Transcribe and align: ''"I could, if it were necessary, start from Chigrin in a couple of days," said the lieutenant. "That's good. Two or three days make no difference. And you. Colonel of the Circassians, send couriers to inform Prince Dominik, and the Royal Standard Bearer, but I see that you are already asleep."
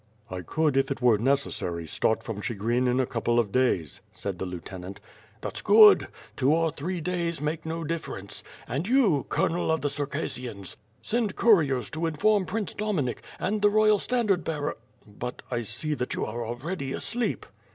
''"I 0.35 0.41
could, 0.41 0.77
if 0.77 0.89
it 0.89 0.99
were 0.99 1.19
necessary, 1.19 1.85
start 1.85 2.23
from 2.23 2.41
Chigrin 2.41 2.87
in 2.87 2.99
a 2.99 3.05
couple 3.05 3.37
of 3.37 3.51
days," 3.51 4.01
said 4.13 4.39
the 4.39 4.47
lieutenant. 4.47 4.99
"That's 5.41 5.61
good. 5.61 6.07
Two 6.35 6.51
or 6.55 6.71
three 6.71 6.99
days 7.01 7.39
make 7.39 7.67
no 7.67 7.83
difference. 7.83 8.43
And 8.67 8.87
you. 8.87 9.27
Colonel 9.29 9.69
of 9.69 9.81
the 9.81 9.91
Circassians, 9.91 10.75
send 11.03 11.35
couriers 11.35 11.91
to 11.91 12.07
inform 12.07 12.47
Prince 12.47 12.73
Dominik, 12.73 13.21
and 13.39 13.61
the 13.61 13.69
Royal 13.69 13.99
Standard 13.99 14.43
Bearer, 14.43 14.75
but 15.05 15.43
I 15.51 15.61
see 15.61 15.93
that 15.93 16.15
you 16.15 16.25
are 16.25 16.47
already 16.47 16.93
asleep." 16.93 17.45